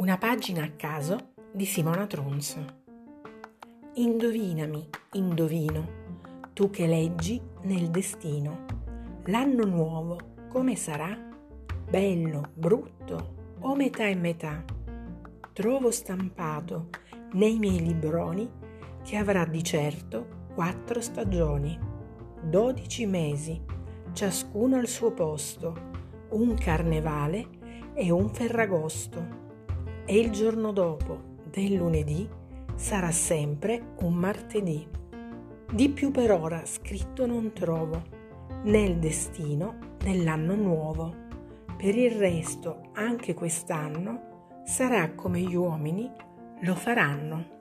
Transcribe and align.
Una 0.00 0.16
pagina 0.16 0.64
a 0.64 0.70
caso 0.70 1.32
di 1.52 1.66
Simona 1.66 2.06
Tronzo. 2.06 2.64
Indovinami, 3.96 4.88
indovino, 5.12 5.88
tu 6.54 6.70
che 6.70 6.86
leggi 6.86 7.38
nel 7.64 7.90
destino. 7.90 8.64
L'anno 9.26 9.66
nuovo 9.66 10.18
come 10.48 10.74
sarà? 10.74 11.14
Bello, 11.86 12.48
brutto 12.54 13.56
o 13.60 13.74
metà 13.74 14.06
e 14.06 14.14
metà? 14.14 14.64
Trovo 15.52 15.90
stampato 15.90 16.88
nei 17.32 17.58
miei 17.58 17.80
libroni 17.80 18.50
che 19.02 19.16
avrà 19.16 19.44
di 19.44 19.62
certo 19.62 20.46
quattro 20.54 21.02
stagioni, 21.02 21.78
dodici 22.40 23.04
mesi, 23.04 23.62
ciascuno 24.14 24.76
al 24.76 24.88
suo 24.88 25.12
posto, 25.12 25.90
un 26.30 26.54
carnevale 26.54 27.46
e 27.92 28.10
un 28.10 28.30
ferragosto 28.30 29.39
e 30.10 30.18
il 30.18 30.32
giorno 30.32 30.72
dopo 30.72 31.38
del 31.44 31.74
lunedì 31.74 32.28
sarà 32.74 33.12
sempre 33.12 33.92
un 34.00 34.14
martedì. 34.14 34.84
Di 35.72 35.88
più 35.90 36.10
per 36.10 36.32
ora 36.32 36.66
scritto 36.66 37.26
non 37.26 37.52
trovo 37.52 38.02
nel 38.64 38.98
destino 38.98 39.94
dell'anno 40.02 40.56
nuovo. 40.56 41.14
Per 41.76 41.94
il 41.96 42.10
resto, 42.10 42.90
anche 42.94 43.34
quest'anno, 43.34 44.62
sarà 44.64 45.14
come 45.14 45.42
gli 45.42 45.54
uomini 45.54 46.10
lo 46.62 46.74
faranno. 46.74 47.59